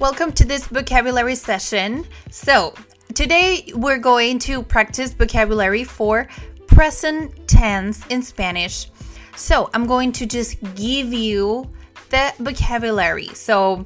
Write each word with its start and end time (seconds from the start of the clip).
Welcome 0.00 0.32
to 0.32 0.46
this 0.46 0.66
vocabulary 0.66 1.34
session. 1.34 2.06
So, 2.30 2.72
today 3.12 3.70
we're 3.74 3.98
going 3.98 4.38
to 4.38 4.62
practice 4.62 5.12
vocabulary 5.12 5.84
for 5.84 6.26
present 6.66 7.46
tense 7.46 8.06
in 8.06 8.22
Spanish. 8.22 8.90
So, 9.36 9.68
I'm 9.74 9.86
going 9.86 10.12
to 10.12 10.24
just 10.24 10.58
give 10.74 11.12
you 11.12 11.70
the 12.08 12.32
vocabulary. 12.38 13.28
So, 13.34 13.84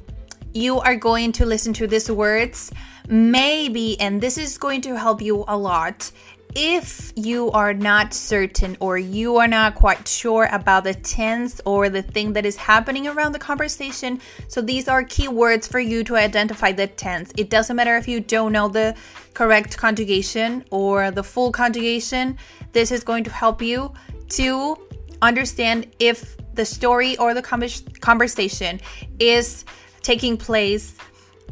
you 0.53 0.79
are 0.79 0.95
going 0.95 1.33
to 1.33 1.45
listen 1.45 1.73
to 1.73 1.85
these 1.85 2.09
words, 2.09 2.71
maybe, 3.09 3.99
and 3.99 4.21
this 4.21 4.37
is 4.37 4.57
going 4.57 4.79
to 4.83 4.97
help 4.97 5.21
you 5.21 5.43
a 5.49 5.57
lot 5.57 6.09
if 6.55 7.11
you 7.15 7.51
are 7.51 7.73
not 7.73 8.13
certain 8.13 8.77
or 8.79 8.97
you 8.97 9.35
are 9.37 9.47
not 9.47 9.75
quite 9.75 10.07
sure 10.07 10.47
about 10.51 10.85
the 10.85 10.93
tense 10.93 11.59
or 11.65 11.89
the 11.89 12.01
thing 12.01 12.31
that 12.33 12.45
is 12.45 12.55
happening 12.55 13.07
around 13.07 13.33
the 13.33 13.39
conversation. 13.39 14.21
So 14.47 14.61
these 14.61 14.87
are 14.87 15.03
key 15.03 15.27
words 15.27 15.67
for 15.67 15.79
you 15.79 16.03
to 16.05 16.15
identify 16.15 16.71
the 16.71 16.87
tense. 16.87 17.33
It 17.37 17.49
doesn't 17.49 17.75
matter 17.75 17.97
if 17.97 18.07
you 18.07 18.21
don't 18.21 18.53
know 18.53 18.69
the 18.69 18.95
correct 19.33 19.77
conjugation 19.77 20.63
or 20.71 21.11
the 21.11 21.23
full 21.23 21.51
conjugation. 21.51 22.37
This 22.71 22.91
is 22.91 23.03
going 23.03 23.25
to 23.25 23.31
help 23.31 23.61
you 23.61 23.93
to 24.29 24.77
understand 25.21 25.87
if 25.99 26.37
the 26.53 26.65
story 26.65 27.17
or 27.17 27.33
the 27.33 27.41
conversation 27.99 28.79
is 29.19 29.65
taking 30.01 30.37
place 30.37 30.95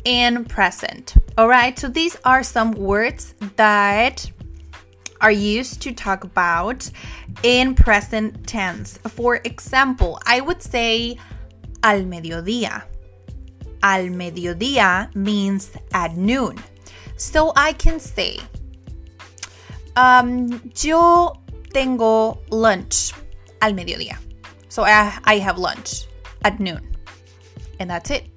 in 0.05 0.45
present. 0.45 1.15
All 1.37 1.47
right, 1.47 1.77
so 1.77 1.87
these 1.89 2.15
are 2.23 2.43
some 2.43 2.71
words 2.71 3.33
that 3.57 4.29
are 5.23 5.31
used 5.31 5.81
to 5.81 5.93
talk 5.93 6.23
about 6.25 6.89
in 7.41 7.73
present 7.73 8.45
tense. 8.45 8.99
For 9.07 9.37
example, 9.45 10.19
I 10.25 10.41
would 10.41 10.61
say 10.61 11.17
al 11.81 12.01
mediodía. 12.01 12.83
Al 13.81 14.09
mediodía 14.09 15.13
means 15.15 15.71
at 15.93 16.15
noon. 16.17 16.57
So 17.15 17.53
I 17.55 17.73
can 17.73 17.99
say, 17.99 18.39
um, 19.95 20.61
yo 20.75 21.33
tengo 21.73 22.39
lunch 22.49 23.13
al 23.61 23.71
mediodía. 23.71 24.17
So 24.67 24.83
I, 24.83 25.17
I 25.23 25.37
have 25.39 25.57
lunch 25.57 26.05
at 26.43 26.59
noon. 26.59 26.95
And 27.79 27.89
that's 27.89 28.11
it. 28.11 28.27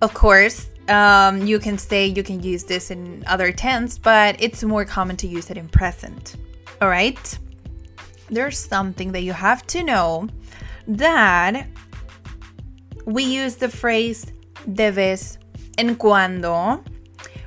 Of 0.00 0.12
course, 0.12 0.68
um, 0.88 1.46
you 1.46 1.58
can 1.58 1.78
say 1.78 2.06
you 2.06 2.22
can 2.22 2.42
use 2.42 2.64
this 2.64 2.90
in 2.90 3.22
other 3.26 3.52
tense, 3.52 3.98
but 3.98 4.40
it's 4.42 4.62
more 4.62 4.84
common 4.84 5.16
to 5.18 5.26
use 5.26 5.50
it 5.50 5.56
in 5.56 5.68
present. 5.68 6.36
All 6.80 6.88
right? 6.88 7.38
There's 8.30 8.58
something 8.58 9.12
that 9.12 9.22
you 9.22 9.32
have 9.32 9.66
to 9.68 9.82
know 9.82 10.28
that 10.88 11.66
we 13.04 13.24
use 13.24 13.56
the 13.56 13.68
phrase 13.68 14.32
de 14.72 14.90
vez 14.90 15.38
en 15.78 15.96
cuando 15.96 16.82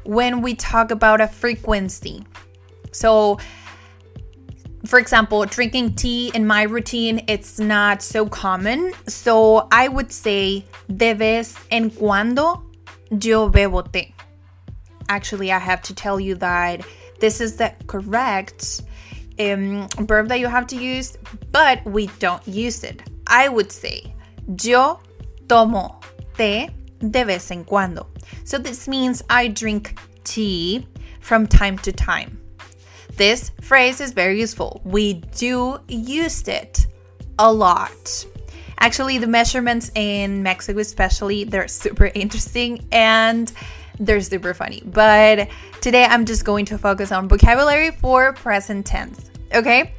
when 0.03 0.41
we 0.41 0.55
talk 0.55 0.91
about 0.91 1.21
a 1.21 1.27
frequency. 1.27 2.23
So, 2.91 3.39
for 4.85 4.99
example, 4.99 5.45
drinking 5.45 5.95
tea 5.95 6.31
in 6.33 6.45
my 6.45 6.63
routine, 6.63 7.23
it's 7.27 7.59
not 7.59 8.01
so 8.01 8.27
common. 8.27 8.93
So 9.07 9.67
I 9.71 9.87
would 9.87 10.11
say 10.11 10.65
de 10.95 11.13
vez 11.13 11.55
en 11.71 11.89
cuando 11.89 12.64
yo 13.11 13.49
bebo 13.49 13.83
té. 13.91 14.11
Actually, 15.09 15.51
I 15.51 15.59
have 15.59 15.81
to 15.83 15.93
tell 15.93 16.19
you 16.19 16.35
that 16.35 16.81
this 17.19 17.39
is 17.39 17.57
the 17.57 17.73
correct 17.87 18.81
um, 19.39 19.87
verb 19.99 20.27
that 20.29 20.39
you 20.39 20.47
have 20.47 20.67
to 20.67 20.75
use, 20.75 21.17
but 21.51 21.83
we 21.85 22.07
don't 22.19 22.45
use 22.47 22.83
it. 22.83 23.01
I 23.27 23.49
would 23.49 23.71
say 23.71 24.13
yo 24.61 24.99
tomo 25.47 25.99
té 26.33 26.69
de 26.99 27.25
vez 27.25 27.51
en 27.51 27.63
cuando. 27.65 28.07
So 28.43 28.57
this 28.57 28.87
means 28.87 29.23
I 29.29 29.47
drink 29.47 29.99
tea 30.23 30.87
from 31.19 31.47
time 31.47 31.77
to 31.79 31.91
time. 31.91 32.39
This 33.15 33.51
phrase 33.61 34.01
is 34.01 34.11
very 34.11 34.39
useful. 34.39 34.81
We 34.83 35.13
do 35.37 35.77
use 35.87 36.47
it 36.47 36.87
a 37.39 37.51
lot. 37.51 38.25
Actually, 38.79 39.17
the 39.17 39.27
measurements 39.27 39.91
in 39.95 40.43
Mexico, 40.43 40.79
especially, 40.79 41.43
they're 41.43 41.67
super 41.67 42.11
interesting 42.13 42.85
and 42.91 43.51
they're 43.99 44.21
super 44.21 44.53
funny. 44.53 44.81
But 44.85 45.47
today 45.81 46.05
I'm 46.05 46.25
just 46.25 46.45
going 46.45 46.65
to 46.65 46.77
focus 46.77 47.11
on 47.11 47.27
vocabulary 47.27 47.91
for 47.91 48.33
present 48.33 48.85
tense. 48.85 49.31
Okay? 49.53 49.93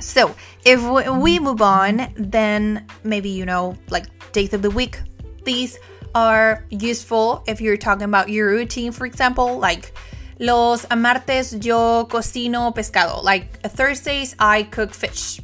So, 0.00 0.34
if 0.64 0.82
we 0.82 1.38
move 1.38 1.62
on, 1.62 2.12
then 2.16 2.86
maybe 3.04 3.30
you 3.30 3.46
know, 3.46 3.76
like 3.88 4.06
days 4.32 4.52
of 4.52 4.62
the 4.62 4.70
week. 4.70 5.00
These 5.44 5.78
are 6.14 6.64
useful 6.70 7.44
if 7.46 7.60
you're 7.60 7.76
talking 7.76 8.04
about 8.04 8.28
your 8.28 8.48
routine, 8.48 8.92
for 8.92 9.06
example, 9.06 9.58
like 9.58 9.94
Los 10.38 10.86
martes 10.96 11.54
yo 11.64 12.06
cocino 12.06 12.72
pescado. 12.72 13.22
Like 13.22 13.60
Thursdays, 13.62 14.34
I 14.38 14.64
cook 14.64 14.92
fish. 14.92 15.40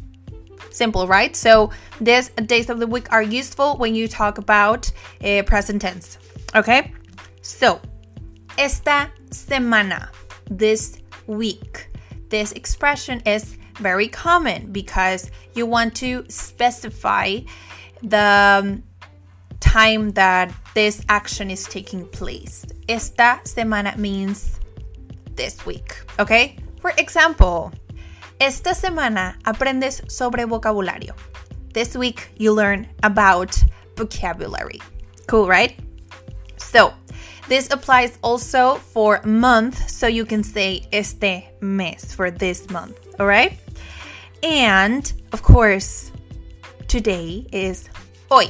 Simple, 0.71 1.07
right? 1.07 1.35
So 1.35 1.71
these 2.01 2.31
days 2.47 2.71
of 2.71 2.79
the 2.79 2.87
week 2.87 3.13
are 3.13 3.23
useful 3.23 3.77
when 3.77 3.95
you 3.95 4.09
talk 4.09 4.39
about 4.39 4.91
uh, 5.25 5.43
present 5.45 5.83
tense. 5.83 6.19
Okay? 6.55 6.93
So, 7.43 7.81
esta 8.57 9.11
semana, 9.31 10.09
this 10.51 10.99
week, 11.27 11.89
this 12.29 12.53
expression 12.53 13.21
is 13.25 13.57
very 13.77 14.09
common 14.09 14.73
because 14.73 15.31
you 15.55 15.67
want 15.67 15.95
to 15.97 16.25
specify 16.29 17.39
the 18.03 18.61
um, 18.63 18.83
time 19.61 20.11
that 20.11 20.53
this 20.75 21.05
action 21.09 21.51
is 21.51 21.65
taking 21.65 22.07
place. 22.07 22.65
Esta 22.89 23.41
semana 23.45 23.97
means 23.97 24.61
this 25.35 25.65
week, 25.67 26.01
okay? 26.19 26.57
For 26.81 26.93
example, 26.99 27.73
esta 28.41 28.71
semana 28.75 29.37
aprendes 29.45 30.03
sobre 30.09 30.45
vocabulario. 30.47 31.15
This 31.73 31.97
week 31.97 32.31
you 32.37 32.53
learn 32.53 32.89
about 33.03 33.57
vocabulary. 33.97 34.81
Cool, 35.27 35.47
right? 35.47 35.79
So, 36.57 36.93
this 37.49 37.71
applies 37.71 38.19
also 38.23 38.77
for 38.77 39.21
month, 39.25 39.89
so 39.89 40.07
you 40.07 40.25
can 40.25 40.43
say 40.43 40.83
este 40.93 41.45
mes 41.61 42.15
for 42.15 42.31
this 42.31 42.69
month, 42.71 42.99
all 43.19 43.27
right? 43.27 43.59
And 44.43 45.11
of 45.33 45.43
course, 45.43 46.13
today 46.87 47.47
is 47.53 47.89
hoy, 48.31 48.49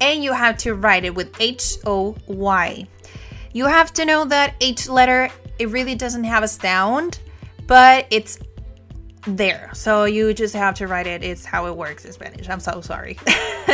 and 0.00 0.22
you 0.22 0.32
have 0.32 0.58
to 0.58 0.74
write 0.74 1.04
it 1.04 1.14
with 1.14 1.40
H 1.40 1.76
O 1.86 2.16
Y. 2.26 2.86
You 3.52 3.66
have 3.66 3.92
to 3.94 4.04
know 4.04 4.24
that 4.26 4.54
each 4.60 4.88
letter 4.88 5.30
it 5.58 5.70
really 5.70 5.94
doesn't 5.94 6.24
have 6.24 6.42
a 6.42 6.48
sound, 6.48 7.20
but 7.66 8.06
it's 8.10 8.38
there. 9.26 9.70
So 9.74 10.04
you 10.04 10.32
just 10.34 10.54
have 10.54 10.74
to 10.76 10.86
write 10.86 11.06
it. 11.06 11.22
It's 11.22 11.44
how 11.44 11.66
it 11.66 11.76
works 11.76 12.04
in 12.04 12.12
Spanish. 12.12 12.48
I'm 12.48 12.60
so 12.60 12.80
sorry. 12.80 13.18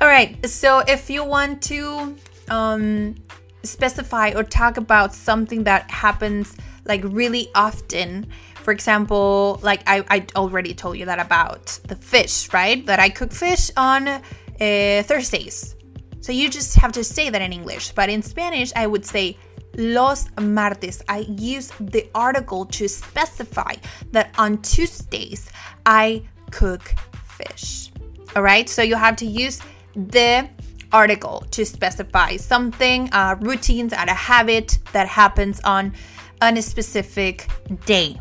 All 0.00 0.08
right. 0.08 0.48
So 0.48 0.80
if 0.80 1.08
you 1.10 1.24
want 1.24 1.62
to 1.64 2.16
um, 2.48 3.14
specify 3.62 4.32
or 4.34 4.42
talk 4.42 4.76
about 4.76 5.14
something 5.14 5.64
that 5.64 5.90
happens 5.90 6.56
like 6.84 7.02
really 7.04 7.48
often, 7.54 8.26
for 8.56 8.72
example, 8.72 9.60
like 9.62 9.82
I, 9.86 10.04
I 10.08 10.26
already 10.36 10.74
told 10.74 10.98
you 10.98 11.06
that 11.06 11.18
about 11.18 11.66
the 11.86 11.96
fish, 11.96 12.52
right? 12.52 12.84
That 12.86 12.98
I 12.98 13.08
cook 13.08 13.32
fish 13.32 13.70
on 13.76 14.08
uh, 14.08 14.20
Thursdays. 14.58 15.76
So 16.20 16.30
you 16.32 16.48
just 16.48 16.76
have 16.76 16.92
to 16.92 17.02
say 17.02 17.30
that 17.30 17.42
in 17.42 17.52
English. 17.52 17.92
But 17.92 18.08
in 18.08 18.22
Spanish, 18.22 18.72
I 18.76 18.86
would 18.86 19.04
say 19.04 19.36
los 19.76 20.28
martes. 20.40 21.02
I 21.08 21.20
use 21.28 21.72
the 21.80 22.08
article 22.14 22.66
to 22.66 22.88
specify 22.88 23.74
that 24.12 24.34
on 24.38 24.60
Tuesdays 24.62 25.50
I 25.86 26.22
cook 26.50 26.94
fish. 27.24 27.90
All 28.36 28.42
right, 28.42 28.68
so 28.68 28.82
you 28.82 28.96
have 28.96 29.16
to 29.16 29.26
use 29.26 29.60
the 29.94 30.48
article 30.92 31.44
to 31.50 31.64
specify 31.64 32.36
something, 32.36 33.08
a 33.12 33.36
routine, 33.40 33.92
and 33.94 34.10
a 34.10 34.14
habit 34.14 34.78
that 34.92 35.08
happens 35.08 35.60
on 35.64 35.92
on 36.40 36.56
a 36.56 36.62
specific 36.62 37.46
day. 37.86 38.20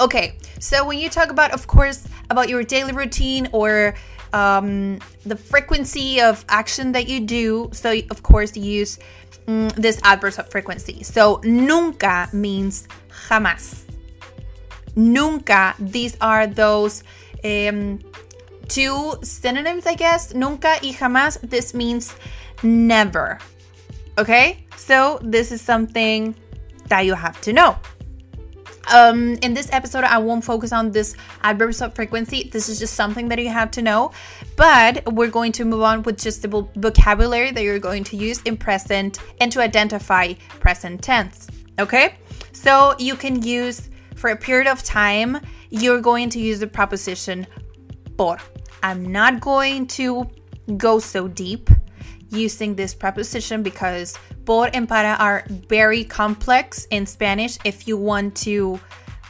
Okay, 0.00 0.38
so 0.58 0.86
when 0.86 0.98
you 0.98 1.08
talk 1.08 1.30
about, 1.30 1.52
of 1.52 1.66
course, 1.66 2.06
about 2.30 2.48
your 2.48 2.62
daily 2.62 2.92
routine 2.92 3.48
or 3.52 3.94
um, 4.32 4.98
the 5.24 5.36
frequency 5.36 6.20
of 6.20 6.44
action 6.48 6.92
that 6.92 7.08
you 7.08 7.20
do, 7.20 7.70
so 7.72 7.94
of 8.10 8.22
course 8.22 8.56
use 8.56 8.98
mm, 9.46 9.72
this 9.74 10.00
adverb 10.02 10.34
of 10.38 10.50
frequency. 10.50 11.02
So 11.02 11.40
nunca 11.44 12.28
means 12.32 12.88
jamás. 13.28 13.82
Nunca. 14.94 15.74
These 15.78 16.16
are 16.20 16.46
those 16.46 17.02
um, 17.44 18.00
two 18.68 19.14
synonyms, 19.22 19.86
I 19.86 19.94
guess. 19.94 20.34
Nunca 20.34 20.78
y 20.82 20.92
jamás. 20.92 21.38
This 21.42 21.74
means 21.74 22.14
never. 22.62 23.38
Okay? 24.18 24.64
So 24.76 25.18
this 25.22 25.52
is 25.52 25.60
something 25.60 26.34
that 26.88 27.04
you 27.04 27.14
have 27.14 27.40
to 27.42 27.52
know. 27.52 27.76
Um, 28.92 29.34
in 29.42 29.54
this 29.54 29.68
episode, 29.72 30.04
I 30.04 30.18
won't 30.18 30.44
focus 30.44 30.72
on 30.72 30.92
this 30.92 31.14
adverbs 31.42 31.82
of 31.82 31.94
frequency. 31.94 32.48
This 32.52 32.68
is 32.68 32.78
just 32.78 32.94
something 32.94 33.28
that 33.28 33.38
you 33.38 33.48
have 33.48 33.70
to 33.72 33.82
know. 33.82 34.12
But 34.56 35.12
we're 35.12 35.30
going 35.30 35.52
to 35.52 35.64
move 35.64 35.82
on 35.82 36.02
with 36.02 36.18
just 36.18 36.42
the 36.42 36.48
vocabulary 36.76 37.50
that 37.50 37.62
you're 37.62 37.78
going 37.78 38.04
to 38.04 38.16
use 38.16 38.40
in 38.42 38.56
present 38.56 39.18
and 39.40 39.50
to 39.52 39.60
identify 39.60 40.34
present 40.60 41.02
tense. 41.02 41.48
Okay? 41.78 42.16
So 42.52 42.94
you 42.98 43.16
can 43.16 43.42
use 43.42 43.90
for 44.14 44.30
a 44.30 44.36
period 44.36 44.66
of 44.66 44.82
time, 44.82 45.38
you're 45.70 46.00
going 46.00 46.30
to 46.30 46.40
use 46.40 46.60
the 46.60 46.66
preposition 46.66 47.46
por. 48.16 48.38
I'm 48.82 49.12
not 49.12 49.40
going 49.40 49.86
to 49.88 50.30
go 50.76 50.98
so 50.98 51.28
deep 51.28 51.70
using 52.30 52.74
this 52.74 52.94
preposition 52.94 53.62
because 53.62 54.18
por 54.44 54.70
and 54.72 54.88
para 54.88 55.16
are 55.18 55.44
very 55.48 56.04
complex 56.04 56.86
in 56.90 57.06
Spanish. 57.06 57.58
If 57.64 57.86
you 57.88 57.96
want 57.96 58.36
to 58.38 58.80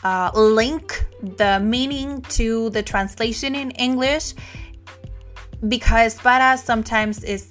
uh, 0.04 0.30
link 0.34 1.04
the 1.20 1.60
meaning 1.60 2.22
to 2.22 2.70
the 2.70 2.82
translation 2.82 3.54
in 3.54 3.70
English, 3.72 4.34
because 5.68 6.14
para 6.16 6.56
sometimes 6.58 7.24
is 7.24 7.48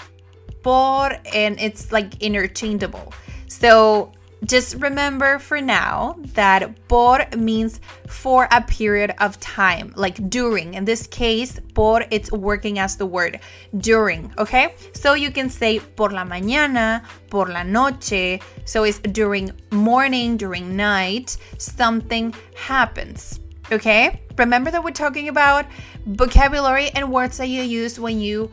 por 0.64 1.12
and 1.34 1.60
it's 1.60 1.92
like 1.92 2.22
interchangeable. 2.22 3.14
So 3.48 4.12
just 4.44 4.76
remember 4.76 5.40
for 5.40 5.62
now 5.62 6.16
that 6.34 6.88
por 6.88 7.26
means 7.38 7.80
for 8.08 8.48
a 8.52 8.62
period 8.62 9.14
of 9.20 9.40
time, 9.40 9.94
like 9.96 10.30
during. 10.30 10.74
In 10.74 10.86
this 10.86 11.08
case, 11.08 11.60
por 11.74 12.04
it's 12.12 12.32
working 12.32 12.80
as 12.80 12.98
the 12.98 13.06
word 13.06 13.40
during, 13.78 14.34
okay? 14.38 14.76
So 14.94 15.14
you 15.14 15.32
can 15.32 15.50
say 15.50 15.80
por 15.80 16.12
la 16.12 16.26
mañana, 16.26 17.04
por 17.30 17.48
la 17.48 17.64
noche. 17.64 18.40
So 18.66 18.84
it's 18.84 19.00
during 19.00 19.52
morning, 19.72 20.38
during 20.38 20.76
night, 20.76 21.38
something 21.58 22.34
happens. 22.56 23.40
Okay? 23.72 24.22
Remember 24.38 24.70
that 24.70 24.84
we're 24.84 24.92
talking 24.92 25.30
about 25.30 25.66
vocabulary 26.06 26.90
and 26.90 27.12
words 27.12 27.38
that 27.38 27.48
you 27.48 27.64
use 27.64 28.00
when 28.00 28.20
you 28.20 28.52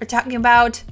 are 0.00 0.06
talking 0.06 0.36
about 0.36 0.82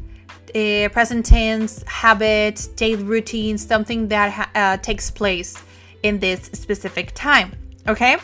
uh, 0.51 0.89
present 0.91 1.25
tense, 1.25 1.83
habit, 1.87 2.69
daily 2.77 3.03
routine, 3.03 3.57
something 3.59 4.09
that 4.09 4.51
uh, 4.55 4.77
takes 4.79 5.11
place 5.11 5.57
in 6.03 6.19
this 6.19 6.45
specific 6.53 7.13
time. 7.15 7.53
Okay? 7.89 8.17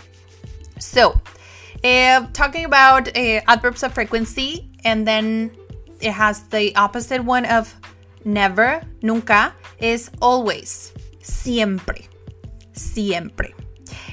So, 0.79 1.20
uh, 1.85 2.26
talking 2.32 2.65
about 2.65 3.09
uh, 3.09 3.41
adverbs 3.47 3.82
of 3.82 3.94
frequency, 3.94 4.70
and 4.85 5.06
then 5.06 5.56
it 6.00 6.12
has 6.12 6.43
the 6.49 6.75
opposite 6.76 7.23
one 7.23 7.44
of 7.47 7.75
never, 8.25 8.82
nunca, 9.03 9.55
is 9.79 10.11
always, 10.21 10.93
siempre, 11.23 12.03
siempre. 12.73 13.55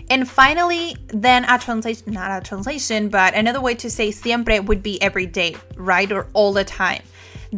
And 0.09 0.29
finally, 0.29 0.95
then 1.07 1.45
a 1.45 1.57
translation, 1.57 2.13
not 2.13 2.31
a 2.31 2.45
translation, 2.45 3.09
but 3.09 3.33
another 3.33 3.59
way 3.59 3.73
to 3.75 3.89
say 3.89 4.11
siempre 4.11 4.59
would 4.59 4.83
be 4.83 5.01
every 5.01 5.25
day, 5.25 5.55
right? 5.75 6.11
Or 6.11 6.27
all 6.33 6.53
the 6.53 6.63
time 6.63 7.01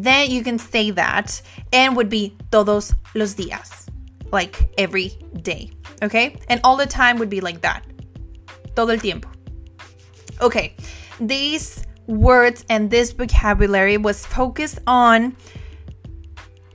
then 0.04 0.30
you 0.30 0.44
can 0.44 0.60
say 0.60 0.92
that 0.92 1.42
and 1.74 1.96
would 1.96 2.10
be 2.10 2.38
todos 2.52 2.94
los 3.16 3.36
días, 3.36 3.88
like 4.32 4.70
every 4.78 5.10
day. 5.42 5.72
Okay? 6.04 6.38
And 6.50 6.62
all 6.64 6.76
the 6.76 6.86
time 6.86 7.18
would 7.18 7.30
be 7.30 7.42
like 7.42 7.62
that. 7.62 7.84
Todo 8.76 8.94
el 8.94 9.00
tiempo. 9.00 9.30
Okay. 10.42 10.76
These 11.20 11.84
words 12.06 12.64
and 12.70 12.92
this 12.92 13.12
vocabulary 13.12 13.98
was 13.98 14.26
focused 14.26 14.80
on 14.86 15.36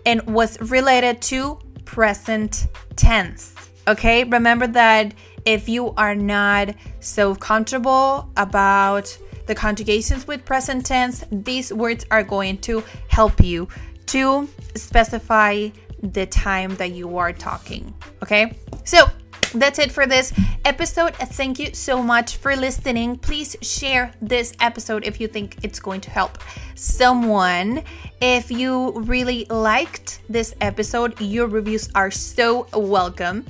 and 0.05 0.21
was 0.27 0.61
related 0.61 1.23
to 1.23 1.61
present 1.85 2.67
tense. 2.97 3.55
Okay? 3.87 4.25
Remember 4.25 4.67
that 4.67 5.15
if 5.45 5.69
you 5.69 5.93
are 5.95 6.17
not 6.17 6.71
so 7.01 7.35
comfortable 7.37 8.31
about 8.37 9.17
the 9.47 9.55
conjugations 9.55 10.27
with 10.27 10.45
present 10.45 10.87
tense, 10.87 11.25
these 11.31 11.73
words 11.73 12.07
are 12.11 12.23
going 12.23 12.59
to 12.59 12.83
help 13.09 13.43
you 13.43 13.69
to 14.07 14.49
specify 14.75 15.69
the 16.03 16.27
time 16.27 16.75
that 16.77 16.93
you 16.93 17.17
are 17.17 17.33
talking. 17.33 17.95
Okay, 18.23 18.57
so 18.85 19.07
that's 19.55 19.79
it 19.79 19.93
for 19.93 20.07
this 20.07 20.33
episode. 20.65 21.15
Thank 21.15 21.59
you 21.59 21.75
so 21.75 22.03
much 22.03 22.37
for 22.37 22.57
listening. 22.57 23.19
Please 23.19 23.57
share 23.61 24.13
this 24.21 24.55
episode 24.61 25.07
if 25.07 25.21
you 25.21 25.29
think 25.29 25.59
it's 25.63 25.79
going 25.79 26.01
to 26.03 26.11
help 26.11 26.39
someone. 26.75 27.83
If 28.21 28.51
you 28.51 28.93
really 28.93 29.47
liked 29.51 30.21
this 30.29 30.55
episode, 30.61 31.21
your 31.21 31.47
reviews 31.47 31.91
are 31.95 32.11
so 32.11 32.67
welcome. 32.73 33.45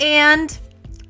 And 0.00 0.56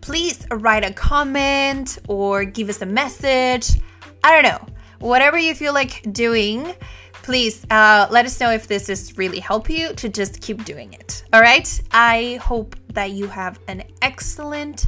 please 0.00 0.46
write 0.50 0.85
a 0.85 0.93
comment 0.93 1.99
or 2.08 2.44
give 2.44 2.70
us 2.70 2.81
a 2.81 2.87
message. 2.87 3.81
I 4.25 4.41
don't 4.41 4.43
know. 4.43 4.67
Whatever 5.00 5.38
you 5.38 5.55
feel 5.55 5.73
like 5.73 6.12
doing, 6.12 6.75
please 7.23 7.65
uh, 7.70 8.09
let 8.11 8.26
us 8.26 8.41
know 8.41 8.50
if 8.50 8.67
this 8.67 8.88
is 8.88 9.17
really 9.17 9.38
help 9.38 9.70
you 9.70 9.93
to 9.94 10.09
just 10.09 10.41
keep 10.41 10.65
doing 10.65 10.93
it. 10.93 11.25
All 11.32 11.41
right. 11.41 11.81
I 11.93 12.41
hope 12.43 12.75
that 12.94 13.12
you 13.12 13.29
have 13.29 13.61
an 13.69 13.85
excellent 14.03 14.87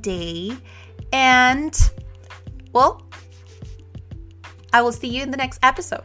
day. 0.00 0.52
And, 1.12 1.78
well, 2.72 3.06
I 4.72 4.82
will 4.82 4.92
see 4.92 5.08
you 5.08 5.22
in 5.22 5.30
the 5.30 5.36
next 5.36 5.60
episode. 5.62 6.04